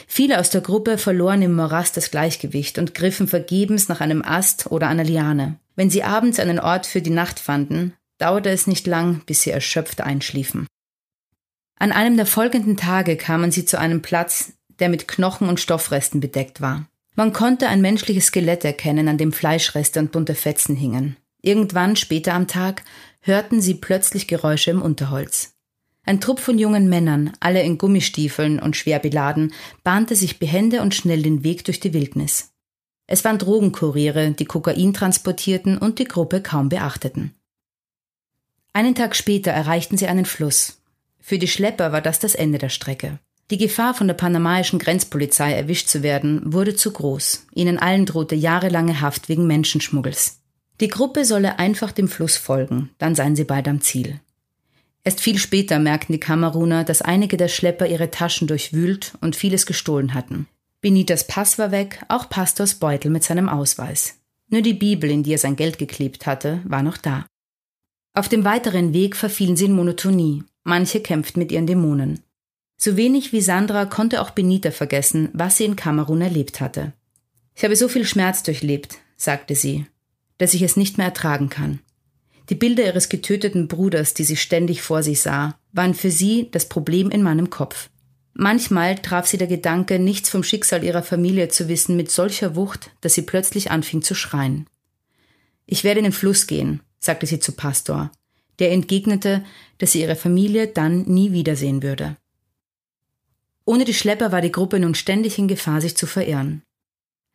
Viele 0.06 0.38
aus 0.38 0.50
der 0.50 0.60
Gruppe 0.60 0.98
verloren 0.98 1.42
im 1.42 1.54
Morast 1.54 1.96
das 1.96 2.10
Gleichgewicht 2.10 2.78
und 2.78 2.94
griffen 2.94 3.28
vergebens 3.28 3.88
nach 3.88 4.00
einem 4.00 4.22
Ast 4.22 4.70
oder 4.70 4.88
einer 4.88 5.04
Liane. 5.04 5.58
Wenn 5.74 5.90
sie 5.90 6.02
abends 6.02 6.38
einen 6.38 6.58
Ort 6.58 6.86
für 6.86 7.02
die 7.02 7.10
Nacht 7.10 7.38
fanden, 7.38 7.92
dauerte 8.18 8.50
es 8.50 8.66
nicht 8.66 8.86
lang, 8.86 9.22
bis 9.26 9.42
sie 9.42 9.50
erschöpft 9.50 10.00
einschliefen. 10.00 10.66
An 11.78 11.92
einem 11.92 12.16
der 12.16 12.26
folgenden 12.26 12.76
Tage 12.76 13.16
kamen 13.16 13.50
sie 13.50 13.66
zu 13.66 13.78
einem 13.78 14.00
Platz, 14.00 14.52
der 14.78 14.88
mit 14.88 15.08
Knochen 15.08 15.48
und 15.48 15.60
Stoffresten 15.60 16.20
bedeckt 16.20 16.60
war. 16.60 16.86
Man 17.14 17.32
konnte 17.32 17.68
ein 17.68 17.80
menschliches 17.80 18.26
Skelett 18.26 18.64
erkennen, 18.64 19.08
an 19.08 19.18
dem 19.18 19.32
Fleischreste 19.32 20.00
und 20.00 20.12
bunte 20.12 20.34
Fetzen 20.34 20.76
hingen. 20.76 21.16
Irgendwann 21.42 21.96
später 21.96 22.34
am 22.34 22.46
Tag 22.46 22.82
hörten 23.20 23.60
sie 23.60 23.74
plötzlich 23.74 24.28
Geräusche 24.28 24.70
im 24.70 24.82
Unterholz. 24.82 25.55
Ein 26.06 26.20
Trupp 26.20 26.38
von 26.38 26.56
jungen 26.56 26.88
Männern, 26.88 27.32
alle 27.40 27.62
in 27.62 27.78
Gummistiefeln 27.78 28.60
und 28.60 28.76
schwer 28.76 29.00
beladen, 29.00 29.52
bahnte 29.82 30.14
sich 30.14 30.38
behende 30.38 30.80
und 30.80 30.94
schnell 30.94 31.20
den 31.22 31.42
Weg 31.42 31.64
durch 31.64 31.80
die 31.80 31.92
Wildnis. 31.92 32.52
Es 33.08 33.24
waren 33.24 33.38
Drogenkuriere, 33.38 34.30
die 34.30 34.44
Kokain 34.44 34.94
transportierten 34.94 35.76
und 35.76 35.98
die 35.98 36.04
Gruppe 36.04 36.40
kaum 36.40 36.68
beachteten. 36.68 37.34
Einen 38.72 38.94
Tag 38.94 39.16
später 39.16 39.50
erreichten 39.50 39.96
sie 39.96 40.06
einen 40.06 40.26
Fluss. 40.26 40.80
Für 41.18 41.38
die 41.38 41.48
Schlepper 41.48 41.90
war 41.90 42.02
das 42.02 42.20
das 42.20 42.36
Ende 42.36 42.58
der 42.58 42.68
Strecke. 42.68 43.18
Die 43.50 43.58
Gefahr, 43.58 43.94
von 43.94 44.06
der 44.06 44.14
panamaischen 44.14 44.78
Grenzpolizei 44.78 45.52
erwischt 45.52 45.88
zu 45.88 46.04
werden, 46.04 46.40
wurde 46.44 46.76
zu 46.76 46.92
groß. 46.92 47.46
Ihnen 47.54 47.78
allen 47.78 48.06
drohte 48.06 48.36
jahrelange 48.36 49.00
Haft 49.00 49.28
wegen 49.28 49.46
Menschenschmuggels. 49.46 50.40
Die 50.80 50.88
Gruppe 50.88 51.24
solle 51.24 51.58
einfach 51.58 51.90
dem 51.90 52.06
Fluss 52.06 52.36
folgen, 52.36 52.90
dann 52.98 53.14
seien 53.14 53.34
sie 53.34 53.44
bald 53.44 53.66
am 53.66 53.80
Ziel. 53.80 54.20
Erst 55.06 55.20
viel 55.20 55.38
später 55.38 55.78
merkten 55.78 56.14
die 56.14 56.18
Kameruner, 56.18 56.82
dass 56.82 57.00
einige 57.00 57.36
der 57.36 57.46
Schlepper 57.46 57.86
ihre 57.86 58.10
Taschen 58.10 58.48
durchwühlt 58.48 59.12
und 59.20 59.36
vieles 59.36 59.64
gestohlen 59.64 60.14
hatten. 60.14 60.48
Benitas 60.80 61.28
Pass 61.28 61.60
war 61.60 61.70
weg, 61.70 62.04
auch 62.08 62.28
Pastors 62.28 62.74
Beutel 62.74 63.12
mit 63.12 63.22
seinem 63.22 63.48
Ausweis. 63.48 64.18
Nur 64.48 64.62
die 64.62 64.74
Bibel, 64.74 65.08
in 65.08 65.22
die 65.22 65.34
er 65.34 65.38
sein 65.38 65.54
Geld 65.54 65.78
geklebt 65.78 66.26
hatte, 66.26 66.60
war 66.64 66.82
noch 66.82 66.96
da. 66.96 67.24
Auf 68.14 68.28
dem 68.28 68.44
weiteren 68.44 68.92
Weg 68.94 69.14
verfielen 69.14 69.56
sie 69.56 69.66
in 69.66 69.76
Monotonie. 69.76 70.42
Manche 70.64 70.98
kämpften 70.98 71.40
mit 71.40 71.52
ihren 71.52 71.68
Dämonen. 71.68 72.24
So 72.76 72.96
wenig 72.96 73.32
wie 73.32 73.40
Sandra 73.40 73.84
konnte 73.84 74.20
auch 74.20 74.30
Benita 74.30 74.72
vergessen, 74.72 75.28
was 75.32 75.56
sie 75.56 75.66
in 75.66 75.76
Kamerun 75.76 76.20
erlebt 76.20 76.60
hatte. 76.60 76.94
Ich 77.54 77.62
habe 77.62 77.76
so 77.76 77.86
viel 77.86 78.04
Schmerz 78.04 78.42
durchlebt, 78.42 78.98
sagte 79.16 79.54
sie, 79.54 79.86
dass 80.38 80.52
ich 80.52 80.62
es 80.62 80.76
nicht 80.76 80.98
mehr 80.98 81.06
ertragen 81.06 81.48
kann. 81.48 81.78
Die 82.48 82.54
Bilder 82.54 82.84
ihres 82.84 83.08
getöteten 83.08 83.66
Bruders, 83.66 84.14
die 84.14 84.24
sie 84.24 84.36
ständig 84.36 84.82
vor 84.82 85.02
sich 85.02 85.20
sah, 85.20 85.58
waren 85.72 85.94
für 85.94 86.10
sie 86.10 86.48
das 86.52 86.68
Problem 86.68 87.10
in 87.10 87.22
meinem 87.22 87.50
Kopf. 87.50 87.90
Manchmal 88.34 88.96
traf 88.96 89.26
sie 89.26 89.38
der 89.38 89.48
Gedanke, 89.48 89.98
nichts 89.98 90.28
vom 90.28 90.42
Schicksal 90.42 90.84
ihrer 90.84 91.02
Familie 91.02 91.48
zu 91.48 91.68
wissen, 91.68 91.96
mit 91.96 92.10
solcher 92.10 92.54
Wucht, 92.54 92.90
dass 93.00 93.14
sie 93.14 93.22
plötzlich 93.22 93.70
anfing 93.70 94.02
zu 94.02 94.14
schreien. 94.14 94.66
Ich 95.64 95.84
werde 95.84 95.98
in 95.98 96.04
den 96.04 96.12
Fluss 96.12 96.46
gehen, 96.46 96.80
sagte 96.98 97.26
sie 97.26 97.40
zu 97.40 97.52
Pastor, 97.52 98.12
der 98.58 98.72
entgegnete, 98.72 99.44
dass 99.78 99.92
sie 99.92 100.02
ihre 100.02 100.16
Familie 100.16 100.68
dann 100.68 101.02
nie 101.02 101.32
wiedersehen 101.32 101.82
würde. 101.82 102.16
Ohne 103.64 103.84
die 103.84 103.94
Schlepper 103.94 104.30
war 104.30 104.40
die 104.40 104.52
Gruppe 104.52 104.78
nun 104.78 104.94
ständig 104.94 105.38
in 105.38 105.48
Gefahr, 105.48 105.80
sich 105.80 105.96
zu 105.96 106.06
verirren. 106.06 106.62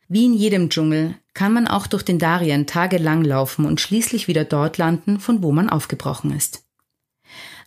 Wie 0.08 0.24
in 0.24 0.34
jedem 0.34 0.70
Dschungel 0.70 1.16
kann 1.34 1.52
man 1.52 1.66
auch 1.66 1.86
durch 1.86 2.02
den 2.02 2.18
Darien 2.18 2.66
tagelang 2.66 3.24
laufen 3.24 3.64
und 3.64 3.80
schließlich 3.80 4.28
wieder 4.28 4.44
dort 4.44 4.78
landen, 4.78 5.18
von 5.18 5.42
wo 5.42 5.52
man 5.52 5.70
aufgebrochen 5.70 6.36
ist. 6.36 6.64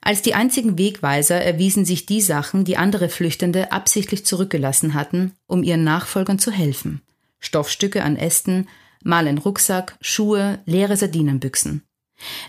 Als 0.01 0.21
die 0.21 0.35
einzigen 0.35 0.77
Wegweiser 0.77 1.41
erwiesen 1.41 1.83
sich 1.83 2.05
die 2.05 2.21
Sachen, 2.21 2.63
die 2.63 2.77
andere 2.77 3.09
Flüchtende 3.09 3.71
absichtlich 3.71 4.23
zurückgelassen 4.23 4.93
hatten, 4.93 5.33
um 5.47 5.63
ihren 5.63 5.83
Nachfolgern 5.83 6.37
zu 6.37 6.51
helfen. 6.51 7.01
Stoffstücke 7.39 8.03
an 8.03 8.15
Ästen, 8.15 8.67
mal 9.03 9.27
ein 9.27 9.39
Rucksack, 9.39 9.97
Schuhe, 10.01 10.59
leere 10.65 10.95
Sardinenbüchsen. 10.95 11.83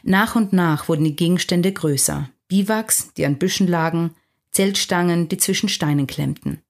Nach 0.02 0.36
und 0.36 0.52
nach 0.52 0.88
wurden 0.88 1.04
die 1.04 1.16
Gegenstände 1.16 1.72
größer. 1.72 2.28
Biwaks, 2.48 3.12
die 3.14 3.24
an 3.24 3.38
Büschen 3.38 3.66
lagen, 3.66 4.14
Zeltstangen, 4.52 5.28
die 5.28 5.38
zwischen 5.38 5.68
Steinen 5.68 6.06
klemmten. 6.06 6.62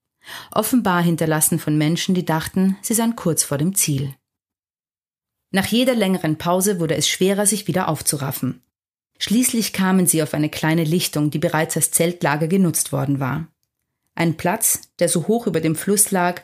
Offenbar 0.51 1.01
hinterlassen 1.01 1.59
von 1.59 1.77
Menschen, 1.77 2.15
die 2.15 2.25
dachten, 2.25 2.77
sie 2.81 2.93
seien 2.93 3.15
kurz 3.15 3.43
vor 3.43 3.57
dem 3.57 3.75
Ziel. 3.75 4.13
Nach 5.51 5.65
jeder 5.65 5.95
längeren 5.95 6.37
Pause 6.37 6.79
wurde 6.79 6.95
es 6.95 7.07
schwerer, 7.07 7.45
sich 7.45 7.67
wieder 7.67 7.87
aufzuraffen. 7.87 8.61
Schließlich 9.19 9.73
kamen 9.73 10.05
sie 10.05 10.21
auf 10.21 10.33
eine 10.33 10.49
kleine 10.49 10.83
Lichtung, 10.83 11.31
die 11.31 11.39
bereits 11.39 11.75
als 11.75 11.91
Zeltlager 11.91 12.47
genutzt 12.47 12.91
worden 12.91 13.19
war. 13.19 13.47
Ein 14.13 14.35
Platz, 14.37 14.81
der 14.99 15.09
so 15.09 15.27
hoch 15.27 15.47
über 15.47 15.61
dem 15.61 15.75
Fluss 15.75 16.11
lag, 16.11 16.41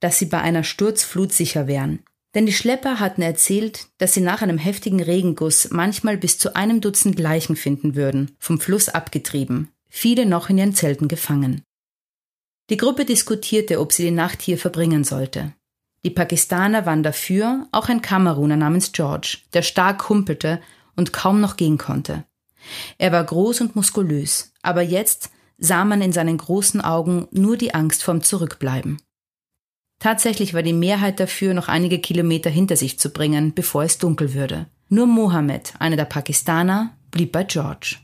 dass 0.00 0.18
sie 0.18 0.26
bei 0.26 0.40
einer 0.40 0.64
Sturzflut 0.64 1.32
sicher 1.32 1.66
wären. 1.66 2.00
Denn 2.34 2.46
die 2.46 2.52
Schlepper 2.52 2.98
hatten 3.00 3.22
erzählt, 3.22 3.86
dass 3.98 4.12
sie 4.12 4.20
nach 4.20 4.42
einem 4.42 4.58
heftigen 4.58 5.00
Regenguss 5.00 5.70
manchmal 5.70 6.16
bis 6.16 6.38
zu 6.38 6.56
einem 6.56 6.80
Dutzend 6.80 7.18
Leichen 7.18 7.56
finden 7.56 7.94
würden, 7.94 8.32
vom 8.38 8.60
Fluss 8.60 8.88
abgetrieben, 8.88 9.70
viele 9.88 10.26
noch 10.26 10.50
in 10.50 10.58
ihren 10.58 10.74
Zelten 10.74 11.08
gefangen. 11.08 11.62
Die 12.70 12.76
Gruppe 12.76 13.04
diskutierte, 13.04 13.78
ob 13.78 13.92
sie 13.92 14.04
die 14.04 14.10
Nacht 14.10 14.42
hier 14.42 14.58
verbringen 14.58 15.04
sollte. 15.04 15.52
Die 16.04 16.10
Pakistaner 16.10 16.84
waren 16.84 17.02
dafür, 17.02 17.66
auch 17.72 17.88
ein 17.88 18.02
Kameruner 18.02 18.56
namens 18.56 18.92
George, 18.92 19.38
der 19.54 19.62
stark 19.62 20.08
humpelte 20.08 20.60
und 20.96 21.12
kaum 21.12 21.40
noch 21.40 21.56
gehen 21.56 21.78
konnte. 21.78 22.24
Er 22.98 23.12
war 23.12 23.24
groß 23.24 23.62
und 23.62 23.76
muskulös, 23.76 24.52
aber 24.62 24.82
jetzt 24.82 25.30
sah 25.58 25.84
man 25.84 26.02
in 26.02 26.12
seinen 26.12 26.36
großen 26.36 26.80
Augen 26.80 27.26
nur 27.30 27.56
die 27.56 27.74
Angst 27.74 28.02
vorm 28.02 28.22
Zurückbleiben. 28.22 29.00
Tatsächlich 29.98 30.52
war 30.52 30.62
die 30.62 30.72
Mehrheit 30.72 31.20
dafür, 31.20 31.54
noch 31.54 31.68
einige 31.68 31.98
Kilometer 31.98 32.50
hinter 32.50 32.76
sich 32.76 32.98
zu 32.98 33.10
bringen, 33.10 33.54
bevor 33.54 33.84
es 33.84 33.98
dunkel 33.98 34.34
würde. 34.34 34.66
Nur 34.88 35.06
Mohammed, 35.06 35.74
einer 35.78 35.96
der 35.96 36.04
Pakistaner, 36.04 36.96
blieb 37.10 37.32
bei 37.32 37.44
George. 37.44 37.96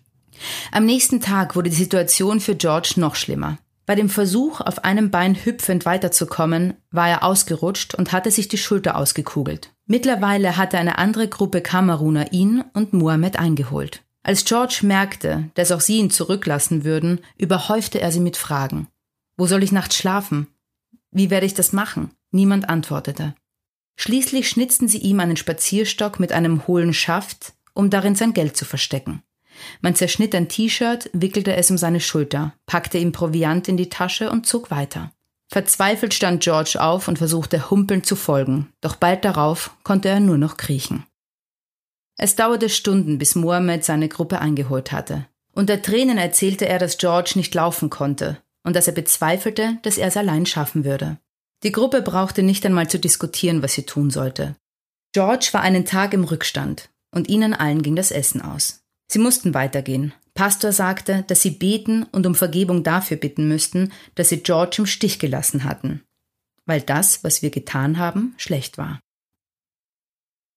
Am 0.73 0.87
nächsten 0.87 1.21
Tag 1.21 1.57
wurde 1.57 1.69
die 1.69 1.77
Situation 1.77 2.41
für 2.41 2.55
George 2.55 2.95
noch 2.97 3.17
schlimmer. 3.17 3.59
Bei 3.91 3.97
dem 3.97 4.09
Versuch, 4.09 4.61
auf 4.61 4.85
einem 4.85 5.11
Bein 5.11 5.35
hüpfend 5.35 5.85
weiterzukommen, 5.85 6.75
war 6.93 7.09
er 7.09 7.25
ausgerutscht 7.25 7.93
und 7.97 8.13
hatte 8.13 8.31
sich 8.31 8.47
die 8.47 8.57
Schulter 8.57 8.95
ausgekugelt. 8.95 9.73
Mittlerweile 9.85 10.57
hatte 10.57 10.79
eine 10.79 10.99
andere 10.99 11.27
Gruppe 11.27 11.61
Kameruner 11.61 12.33
ihn 12.33 12.63
und 12.73 12.93
Mohammed 12.93 13.37
eingeholt. 13.41 14.05
Als 14.23 14.45
George 14.45 14.83
merkte, 14.83 15.51
dass 15.55 15.73
auch 15.73 15.81
sie 15.81 15.97
ihn 15.97 16.11
zurücklassen 16.11 16.85
würden, 16.85 17.19
überhäufte 17.37 18.01
er 18.01 18.13
sie 18.13 18.21
mit 18.21 18.37
Fragen. 18.37 18.87
Wo 19.37 19.49
soll 19.49 19.65
ich 19.65 19.73
nachts 19.73 19.97
schlafen? 19.97 20.47
Wie 21.11 21.31
werde 21.31 21.47
ich 21.47 21.55
das 21.55 21.73
machen? 21.73 22.13
Niemand 22.31 22.69
antwortete. 22.69 23.35
Schließlich 23.97 24.49
schnitzten 24.49 24.87
sie 24.87 24.99
ihm 24.99 25.19
einen 25.19 25.37
Spazierstock 25.37 26.21
mit 26.21 26.31
einem 26.31 26.69
hohlen 26.69 26.95
Schaft, 26.95 27.55
um 27.75 27.91
darin 27.91 28.15
sein 28.15 28.35
Geld 28.35 28.57
zu 28.57 28.65
verstecken. 28.65 29.25
Man 29.81 29.95
zerschnitt 29.95 30.35
ein 30.35 30.49
T-Shirt, 30.49 31.11
wickelte 31.13 31.55
es 31.57 31.71
um 31.71 31.79
seine 31.79 32.01
Schulter, 32.01 32.55
packte 32.67 32.99
ihm 32.99 33.13
Proviant 33.13 33.69
in 33.69 33.77
die 33.77 33.89
Tasche 33.89 34.31
und 34.31 34.47
zog 34.47 34.71
weiter. 34.71 35.13
Verzweifelt 35.49 36.15
stand 36.15 36.43
George 36.43 36.79
auf 36.81 37.09
und 37.09 37.19
versuchte 37.19 37.71
humpelnd 37.71 38.07
zu 38.07 38.15
folgen, 38.15 38.69
doch 38.81 38.97
bald 38.97 39.25
darauf 39.25 39.73
konnte 39.83 40.09
er 40.09 40.21
nur 40.21 40.39
noch 40.39 40.57
kriechen. 40.57 41.05
Es 42.17 42.37
dauerte 42.37 42.69
Stunden, 42.69 43.19
bis 43.19 43.35
Mohammed 43.35 43.85
seine 43.85 44.09
Gruppe 44.09 44.41
eingeholt 44.41 44.93
hatte. 44.93 45.27
Unter 45.53 45.83
Tränen 45.83 46.19
erzählte 46.19 46.69
er, 46.69 46.79
dass 46.79 46.99
George 46.99 47.33
nicht 47.35 47.55
laufen 47.55 47.91
konnte 47.91 48.39
und 48.63 48.77
dass 48.77 48.87
er 48.87 48.93
bezweifelte, 48.93 49.79
dass 49.83 49.99
er 49.99 50.09
es 50.09 50.17
allein 50.17 50.47
schaffen 50.47 50.85
würde. 50.85 51.19
Die 51.63 51.73
Gruppe 51.73 52.03
brauchte 52.03 52.43
nicht 52.43 52.65
einmal 52.65 52.89
zu 52.89 52.99
diskutieren, 52.99 53.63
was 53.63 53.75
sie 53.75 53.85
tun 53.85 54.11
sollte. 54.11 54.57
George 55.13 55.49
war 55.53 55.63
einen 55.63 55.85
Tag 55.85 56.15
im 56.15 56.25
Rückstand 56.25 56.91
und 57.11 57.29
ihnen 57.29 57.55
allen 57.55 57.83
ging 57.83 57.97
das 57.97 58.11
Essen 58.13 58.41
aus. 58.41 58.80
Sie 59.11 59.19
mussten 59.19 59.55
weitergehen, 59.55 60.15
Pastor 60.35 60.71
sagte, 60.71 61.25
dass 61.27 61.43
sie 61.43 61.51
beten 61.51 62.05
und 62.05 62.27
um 62.27 62.37
Vergebung 62.37 62.85
dafür 62.85 63.17
bitten 63.17 63.49
müssten, 63.49 63.93
dass 64.15 64.29
sie 64.29 64.41
George 64.41 64.77
im 64.79 64.87
Stich 64.87 65.19
gelassen 65.19 65.65
hatten, 65.65 66.05
weil 66.65 66.81
das, 66.81 67.25
was 67.25 67.43
wir 67.43 67.51
getan 67.51 67.99
haben, 67.99 68.35
schlecht 68.37 68.79
war. 68.79 69.01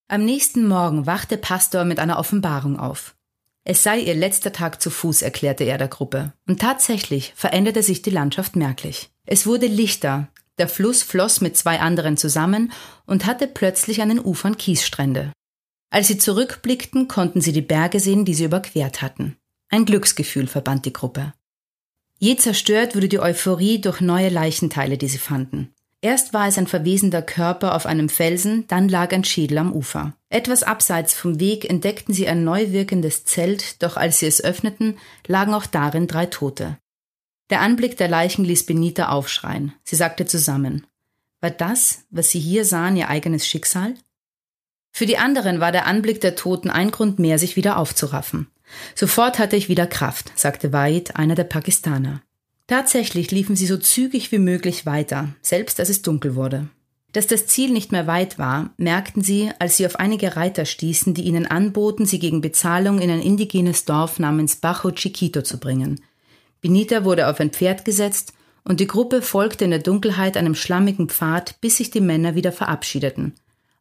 Am 0.08 0.24
nächsten 0.24 0.68
Morgen 0.68 1.08
wachte 1.08 1.38
Pastor 1.38 1.84
mit 1.84 1.98
einer 1.98 2.20
Offenbarung 2.20 2.78
auf. 2.78 3.16
Es 3.64 3.82
sei 3.82 4.00
ihr 4.00 4.14
letzter 4.14 4.54
Tag 4.54 4.80
zu 4.84 4.92
Fuß, 4.92 5.24
erklärte 5.24 5.64
er 5.64 5.80
der 5.80 5.88
Gruppe. 5.88 6.34
Und 6.48 6.62
tatsächlich 6.62 7.34
veränderte 7.36 7.82
sich 7.82 8.04
die 8.04 8.12
Landschaft 8.12 8.56
merklich. 8.56 9.10
Es 9.26 9.48
wurde 9.48 9.66
lichter, 9.66 10.28
der 10.60 10.68
Fluss 10.68 11.02
floss 11.02 11.42
mit 11.42 11.58
zwei 11.58 11.80
anderen 11.80 12.18
zusammen 12.18 12.72
und 13.08 13.26
hatte 13.26 13.48
plötzlich 13.48 14.04
an 14.04 14.10
den 14.10 14.20
Ufern 14.20 14.58
Kiesstrände. 14.58 15.32
Als 15.94 16.08
sie 16.08 16.18
zurückblickten, 16.18 17.08
konnten 17.08 17.40
sie 17.40 17.52
die 17.52 17.62
Berge 17.62 18.00
sehen, 18.00 18.26
die 18.26 18.34
sie 18.34 18.46
überquert 18.46 19.04
hatten. 19.04 19.38
Ein 19.70 19.86
Glücksgefühl 19.86 20.48
verband 20.48 20.88
die 20.88 20.94
Gruppe. 20.94 21.34
Je 22.18 22.36
zerstört 22.36 22.96
wurde 22.96 23.08
die 23.08 23.20
Euphorie 23.20 23.80
durch 23.80 24.02
neue 24.02 24.30
Leichenteile, 24.30 24.98
die 24.98 25.08
sie 25.08 25.20
fanden. 25.20 25.72
Erst 26.02 26.34
war 26.34 26.48
es 26.48 26.58
ein 26.58 26.66
verwesender 26.66 27.22
Körper 27.22 27.76
auf 27.76 27.86
einem 27.86 28.10
Felsen, 28.10 28.66
dann 28.68 28.90
lag 28.90 29.14
ein 29.14 29.24
Schädel 29.24 29.60
am 29.60 29.72
Ufer. 29.72 30.18
Etwas 30.30 30.64
abseits 30.64 31.14
vom 31.14 31.40
Weg 31.40 31.70
entdeckten 31.70 32.16
sie 32.16 32.28
ein 32.28 32.44
neu 32.44 32.72
wirkendes 32.72 33.24
Zelt, 33.26 33.84
doch 33.84 33.96
als 33.96 34.18
sie 34.18 34.26
es 34.26 34.44
öffneten, 34.44 34.98
lagen 35.28 35.54
auch 35.54 35.68
darin 35.68 36.08
drei 36.08 36.26
Tote. 36.26 36.80
Der 37.52 37.62
Anblick 37.62 37.98
der 37.98 38.08
Leichen 38.08 38.46
ließ 38.46 38.66
Benita 38.66 39.10
aufschreien. 39.10 39.74
Sie 39.84 39.96
sagte 39.96 40.26
zusammen. 40.26 40.88
War 41.40 41.52
das, 41.52 42.06
was 42.10 42.32
sie 42.32 42.40
hier 42.40 42.66
sahen, 42.66 42.98
ihr 42.98 43.10
eigenes 43.10 43.48
Schicksal? 43.48 43.94
Für 44.96 45.08
die 45.08 45.18
anderen 45.18 45.60
war 45.60 45.72
der 45.72 45.88
Anblick 45.88 46.22
der 46.22 46.36
Toten 46.36 46.70
ein 46.70 46.92
Grund 46.92 47.18
mehr, 47.18 47.40
sich 47.40 47.56
wieder 47.56 47.78
aufzuraffen. 47.78 48.48
Sofort 48.94 49.40
hatte 49.40 49.56
ich 49.56 49.68
wieder 49.68 49.88
Kraft, 49.88 50.32
sagte 50.36 50.72
Waid, 50.72 51.16
einer 51.16 51.34
der 51.34 51.46
Pakistaner. 51.46 52.22
Tatsächlich 52.68 53.32
liefen 53.32 53.56
sie 53.56 53.66
so 53.66 53.78
zügig 53.78 54.32
wie 54.32 54.38
möglich 54.38 54.86
weiter, 54.86 55.30
selbst 55.42 55.80
als 55.80 55.90
es 55.90 56.04
dunkel 56.04 56.36
wurde. 56.36 56.68
Dass 57.12 57.28
das 57.28 57.48
Ziel 57.48 57.72
nicht 57.72 57.92
mehr 57.92 58.06
weit 58.06 58.38
war, 58.38 58.72
merkten 58.78 59.24
sie, 59.24 59.52
als 59.60 59.78
sie 59.78 59.86
auf 59.86 59.98
einige 59.98 60.36
Reiter 60.36 60.66
stießen, 60.66 61.14
die 61.14 61.24
ihnen 61.24 61.48
anboten, 61.48 62.06
sie 62.06 62.20
gegen 62.20 62.42
Bezahlung 62.42 63.00
in 63.00 63.10
ein 63.10 63.22
indigenes 63.22 63.86
Dorf 63.86 64.20
namens 64.20 64.58
Bajo 64.58 64.92
Chiquito 64.92 65.42
zu 65.42 65.60
bringen. 65.60 66.02
Benita 66.62 67.04
wurde 67.04 67.28
auf 67.28 67.40
ein 67.40 67.52
Pferd 67.52 67.84
gesetzt 67.84 68.34
und 68.64 68.80
die 68.80 68.88
Gruppe 68.88 69.22
folgte 69.22 69.66
in 69.66 69.72
der 69.72 69.80
Dunkelheit 69.80 70.38
einem 70.38 70.56
schlammigen 70.56 71.10
Pfad, 71.10 71.60
bis 71.62 71.78
sich 71.78 71.92
die 71.92 72.02
Männer 72.02 72.36
wieder 72.36 72.52
verabschiedeten, 72.52 73.34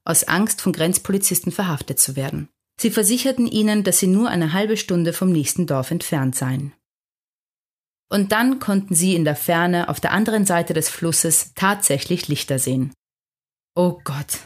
aus 0.05 0.25
Angst 0.25 0.61
von 0.61 0.73
Grenzpolizisten 0.73 1.53
verhaftet 1.53 2.01
zu 2.01 2.17
werden. 2.17 2.49
Sie 2.81 2.91
versicherten 2.91 3.47
ihnen, 3.47 3.85
dass 3.85 3.99
sie 3.99 4.07
nur 4.07 4.29
eine 4.29 4.53
halbe 4.53 4.77
Stunde 4.77 5.13
vom 5.13 5.31
nächsten 5.31 5.67
Dorf 5.67 5.91
entfernt 5.91 6.35
seien. 6.35 6.73
Und 8.09 8.33
dann 8.33 8.59
konnten 8.59 8.95
sie 8.95 9.15
in 9.15 9.25
der 9.25 9.37
Ferne 9.37 9.89
auf 9.89 10.01
der 10.01 10.13
anderen 10.13 10.45
Seite 10.45 10.75
des 10.75 10.89
Flusses 10.89 11.53
tatsächlich 11.55 12.29
Lichter 12.29 12.59
sehen. 12.59 12.93
Oh 13.75 14.01
Gott, 14.05 14.41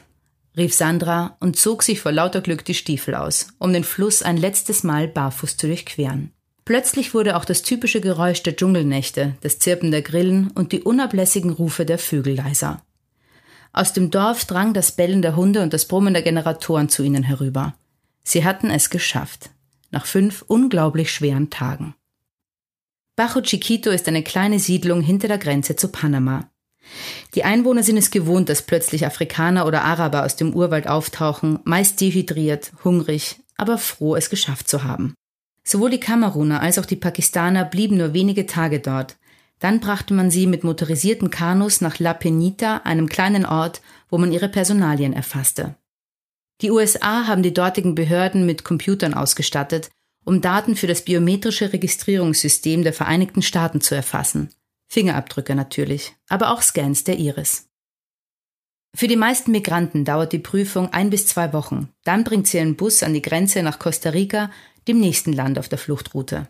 rief 0.56 0.72
Sandra 0.72 1.36
und 1.40 1.56
zog 1.56 1.82
sich 1.82 2.00
vor 2.00 2.12
lauter 2.12 2.42
Glück 2.42 2.64
die 2.64 2.74
Stiefel 2.74 3.14
aus, 3.14 3.48
um 3.58 3.72
den 3.72 3.82
Fluss 3.82 4.22
ein 4.22 4.36
letztes 4.36 4.84
Mal 4.84 5.08
barfuß 5.08 5.56
zu 5.56 5.66
durchqueren. 5.66 6.32
Plötzlich 6.64 7.14
wurde 7.14 7.36
auch 7.36 7.44
das 7.44 7.62
typische 7.62 8.00
Geräusch 8.00 8.42
der 8.42 8.56
Dschungelnächte, 8.56 9.36
das 9.40 9.58
Zirpen 9.58 9.90
der 9.90 10.02
Grillen 10.02 10.50
und 10.52 10.72
die 10.72 10.82
unablässigen 10.82 11.50
Rufe 11.50 11.86
der 11.86 11.98
Vögel 11.98 12.34
leiser. 12.34 12.85
Aus 13.76 13.92
dem 13.92 14.10
Dorf 14.10 14.46
drang 14.46 14.72
das 14.72 14.92
Bellen 14.92 15.20
der 15.20 15.36
Hunde 15.36 15.62
und 15.62 15.74
das 15.74 15.84
Brummen 15.84 16.14
der 16.14 16.22
Generatoren 16.22 16.88
zu 16.88 17.02
ihnen 17.02 17.22
herüber. 17.22 17.74
Sie 18.24 18.42
hatten 18.42 18.70
es 18.70 18.88
geschafft. 18.88 19.50
Nach 19.90 20.06
fünf 20.06 20.42
unglaublich 20.48 21.12
schweren 21.12 21.50
Tagen. 21.50 21.94
Bajo 23.16 23.42
Chiquito 23.42 23.90
ist 23.90 24.08
eine 24.08 24.22
kleine 24.22 24.60
Siedlung 24.60 25.02
hinter 25.02 25.28
der 25.28 25.36
Grenze 25.36 25.76
zu 25.76 25.88
Panama. 25.88 26.50
Die 27.34 27.44
Einwohner 27.44 27.82
sind 27.82 27.98
es 27.98 28.10
gewohnt, 28.10 28.48
dass 28.48 28.62
plötzlich 28.62 29.04
Afrikaner 29.04 29.66
oder 29.66 29.84
Araber 29.84 30.24
aus 30.24 30.36
dem 30.36 30.54
Urwald 30.54 30.88
auftauchen, 30.88 31.58
meist 31.64 32.00
dehydriert, 32.00 32.72
hungrig, 32.82 33.42
aber 33.58 33.76
froh, 33.76 34.16
es 34.16 34.30
geschafft 34.30 34.70
zu 34.70 34.84
haben. 34.84 35.12
Sowohl 35.64 35.90
die 35.90 36.00
Kameruner 36.00 36.62
als 36.62 36.78
auch 36.78 36.86
die 36.86 36.96
Pakistaner 36.96 37.66
blieben 37.66 37.98
nur 37.98 38.14
wenige 38.14 38.46
Tage 38.46 38.80
dort. 38.80 39.16
Dann 39.58 39.80
brachte 39.80 40.12
man 40.12 40.30
sie 40.30 40.46
mit 40.46 40.64
motorisierten 40.64 41.30
Kanus 41.30 41.80
nach 41.80 41.98
La 41.98 42.14
Penita, 42.14 42.78
einem 42.84 43.08
kleinen 43.08 43.46
Ort, 43.46 43.80
wo 44.10 44.18
man 44.18 44.32
ihre 44.32 44.48
Personalien 44.48 45.12
erfasste. 45.12 45.76
Die 46.60 46.70
USA 46.70 47.26
haben 47.26 47.42
die 47.42 47.54
dortigen 47.54 47.94
Behörden 47.94 48.46
mit 48.46 48.64
Computern 48.64 49.14
ausgestattet, 49.14 49.90
um 50.24 50.40
Daten 50.40 50.74
für 50.76 50.86
das 50.86 51.02
biometrische 51.02 51.72
Registrierungssystem 51.72 52.82
der 52.82 52.92
Vereinigten 52.92 53.42
Staaten 53.42 53.80
zu 53.80 53.94
erfassen. 53.94 54.50
Fingerabdrücke 54.88 55.54
natürlich, 55.54 56.14
aber 56.28 56.50
auch 56.50 56.62
Scans 56.62 57.04
der 57.04 57.18
Iris. 57.18 57.68
Für 58.94 59.08
die 59.08 59.16
meisten 59.16 59.50
Migranten 59.50 60.04
dauert 60.04 60.32
die 60.32 60.38
Prüfung 60.38 60.92
ein 60.92 61.10
bis 61.10 61.26
zwei 61.26 61.52
Wochen. 61.52 61.90
Dann 62.04 62.24
bringt 62.24 62.46
sie 62.46 62.58
einen 62.58 62.76
Bus 62.76 63.02
an 63.02 63.12
die 63.12 63.22
Grenze 63.22 63.62
nach 63.62 63.78
Costa 63.78 64.10
Rica, 64.10 64.50
dem 64.88 64.98
nächsten 65.00 65.32
Land 65.32 65.58
auf 65.58 65.68
der 65.68 65.78
Fluchtroute. 65.78 66.48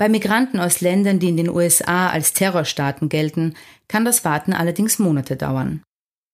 Bei 0.00 0.08
Migranten 0.08 0.60
aus 0.60 0.80
Ländern, 0.80 1.18
die 1.18 1.28
in 1.28 1.36
den 1.36 1.50
USA 1.50 2.08
als 2.08 2.32
Terrorstaaten 2.32 3.10
gelten, 3.10 3.52
kann 3.86 4.06
das 4.06 4.24
Warten 4.24 4.54
allerdings 4.54 4.98
Monate 4.98 5.36
dauern. 5.36 5.82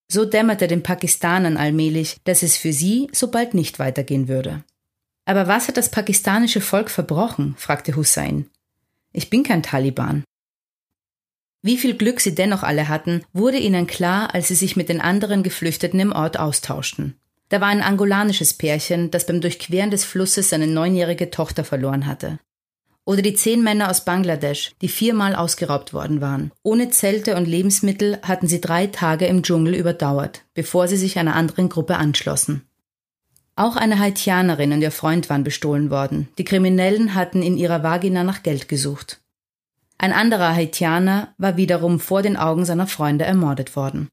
So 0.06 0.25
dämmerte 0.25 0.68
den 0.68 0.85
Pakistanern 0.85 1.56
allmählich, 1.56 2.18
dass 2.23 2.44
es 2.44 2.56
für 2.56 2.73
sie 2.73 3.08
so 3.12 3.28
bald 3.28 3.54
nicht 3.54 3.80
weitergehen 3.80 4.28
würde. 4.28 4.62
Aber 5.25 5.49
was 5.49 5.66
hat 5.66 5.76
das 5.76 5.90
pakistanische 5.90 6.61
Volk 6.61 6.90
verbrochen? 6.90 7.56
fragte 7.58 7.96
Hussein. 7.96 8.49
Ich 9.12 9.30
bin 9.30 9.42
kein 9.42 9.64
Taliban. 9.64 10.23
Wie 11.61 11.76
viel 11.76 11.96
Glück 11.96 12.20
sie 12.20 12.37
dennoch 12.37 12.62
alle 12.62 12.87
hatten, 12.87 13.25
wurde 13.32 13.58
ihnen 13.58 13.88
klar, 13.88 14.32
als 14.32 14.46
sie 14.46 14.54
sich 14.54 14.76
mit 14.76 14.88
den 14.88 15.00
anderen 15.00 15.42
Geflüchteten 15.42 15.99
im 15.99 16.12
Ort 16.12 16.38
austauschten. 16.38 17.18
Da 17.49 17.61
war 17.61 17.66
ein 17.66 17.82
angolanisches 17.82 18.54
Pärchen, 18.54 19.11
das 19.11 19.26
beim 19.26 19.40
Durchqueren 19.40 19.90
des 19.90 20.04
Flusses 20.04 20.50
seine 20.50 20.68
neunjährige 20.68 21.32
Tochter 21.32 21.64
verloren 21.64 22.06
hatte. 22.06 22.38
Oder 23.06 23.22
die 23.22 23.34
zehn 23.34 23.62
Männer 23.62 23.88
aus 23.88 24.04
Bangladesch, 24.04 24.72
die 24.82 24.88
viermal 24.88 25.36
ausgeraubt 25.36 25.94
worden 25.94 26.20
waren. 26.20 26.50
Ohne 26.64 26.90
Zelte 26.90 27.36
und 27.36 27.46
Lebensmittel 27.46 28.18
hatten 28.22 28.48
sie 28.48 28.60
drei 28.60 28.88
Tage 28.88 29.26
im 29.26 29.44
Dschungel 29.44 29.75
überdauert, 29.75 30.42
bevor 30.54 30.88
sie 30.88 30.96
sich 30.96 31.16
einer 31.16 31.36
anderen 31.36 31.68
Gruppe 31.68 31.96
anschlossen. 31.96 32.66
Auch 33.54 33.76
eine 33.76 34.00
Haitianerin 34.00 34.72
und 34.72 34.82
ihr 34.82 34.90
Freund 34.90 35.30
waren 35.30 35.44
bestohlen 35.44 35.88
worden. 35.88 36.28
Die 36.36 36.44
Kriminellen 36.44 37.14
hatten 37.14 37.42
in 37.42 37.56
ihrer 37.56 37.84
Vagina 37.84 38.25
nach 38.25 38.42
Geld 38.42 38.68
gesucht. 38.68 39.20
Ein 39.98 40.12
anderer 40.12 40.54
Haitianer 40.54 41.32
war 41.38 41.56
wiederum 41.56 42.00
vor 42.00 42.22
den 42.22 42.36
Augen 42.36 42.64
seiner 42.64 42.88
Freunde 42.88 43.25
ermordet 43.25 43.76
worden. 43.76 44.08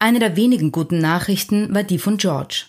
Eine 0.00 0.18
der 0.18 0.36
wenigen 0.36 0.72
guten 0.72 0.98
Nachrichten 0.98 1.72
war 1.72 1.84
die 1.84 1.98
von 1.98 2.16
George. 2.16 2.64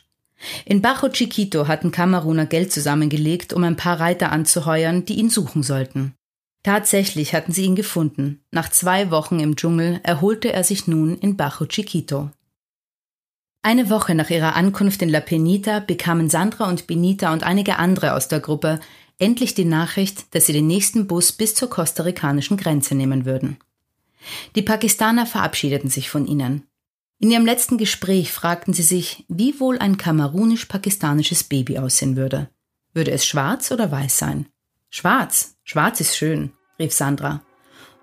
In 0.65 0.81
Bajo 0.81 1.09
Chiquito 1.09 1.67
hatten 1.67 1.91
Kameruner 1.91 2.45
Geld 2.45 2.71
zusammengelegt, 2.71 3.53
um 3.53 3.63
ein 3.63 3.77
paar 3.77 3.99
Reiter 3.99 4.31
anzuheuern, 4.31 5.05
die 5.05 5.15
ihn 5.15 5.29
suchen 5.29 5.63
sollten. 5.63 6.13
Tatsächlich 6.63 7.33
hatten 7.33 7.51
sie 7.51 7.63
ihn 7.63 7.75
gefunden. 7.75 8.43
Nach 8.51 8.69
zwei 8.69 9.11
Wochen 9.11 9.39
im 9.39 9.55
Dschungel 9.55 9.99
erholte 10.03 10.51
er 10.51 10.63
sich 10.63 10.87
nun 10.87 11.17
in 11.17 11.37
Bajo 11.37 11.65
Chiquito. 11.65 12.31
Eine 13.61 13.89
Woche 13.89 14.13
nach 14.13 14.29
ihrer 14.29 14.55
Ankunft 14.55 15.01
in 15.01 15.09
La 15.09 15.21
Penita 15.21 15.79
bekamen 15.79 16.29
Sandra 16.29 16.67
und 16.69 16.87
Benita 16.87 17.33
und 17.33 17.43
einige 17.43 17.77
andere 17.77 18.13
aus 18.13 18.27
der 18.27 18.39
Gruppe 18.39 18.79
endlich 19.17 19.53
die 19.55 19.65
Nachricht, 19.65 20.35
dass 20.35 20.45
sie 20.45 20.53
den 20.53 20.67
nächsten 20.67 21.07
Bus 21.07 21.31
bis 21.31 21.55
zur 21.55 21.69
kostarikanischen 21.69 22.57
Grenze 22.57 22.95
nehmen 22.95 23.25
würden. 23.25 23.57
Die 24.55 24.61
Pakistaner 24.61 25.25
verabschiedeten 25.25 25.89
sich 25.89 26.09
von 26.09 26.27
ihnen. 26.27 26.67
In 27.19 27.31
ihrem 27.31 27.45
letzten 27.45 27.77
Gespräch 27.77 28.31
fragten 28.31 28.73
sie 28.73 28.83
sich, 28.83 29.25
wie 29.29 29.59
wohl 29.59 29.79
ein 29.79 29.97
kamerunisch-pakistanisches 29.97 31.45
Baby 31.45 31.79
aussehen 31.79 32.17
würde. 32.17 32.49
Würde 32.93 33.11
es 33.11 33.25
schwarz 33.25 33.71
oder 33.71 33.89
weiß 33.91 34.17
sein? 34.17 34.47
Schwarz, 34.89 35.55
schwarz 35.63 36.01
ist 36.01 36.17
schön, 36.17 36.51
rief 36.77 36.93
Sandra. 36.93 37.41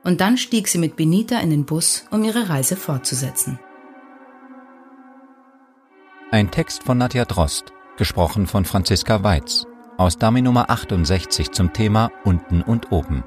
Und 0.03 0.21
dann 0.21 0.39
stieg 0.39 0.69
sie 0.69 0.79
mit 0.79 0.97
Benita 0.97 1.39
in 1.41 1.51
den 1.51 1.67
Bus, 1.67 2.07
um 2.11 2.25
ihre 2.25 2.49
Reise 2.49 2.77
fortzusetzen. 2.77 3.59
Ein 6.31 6.51
Text 6.51 6.83
von 6.83 6.99
Nadja 6.99 7.27
Drost, 7.27 7.67
gesprochen 7.99 8.47
von 8.47 8.65
Franziska 8.65 9.23
Weiz, 9.23 9.67
aus 9.99 10.17
Dummy 10.17 10.41
Nummer 10.41 10.71
68 10.71 11.51
zum 11.53 11.75
Thema 11.75 12.11
Unten 12.25 12.63
und 12.63 12.91
Oben. 12.91 13.25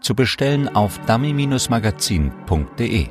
Zu 0.00 0.14
bestellen 0.14 0.74
auf 0.74 0.98
dummy-magazin.de 1.06 3.10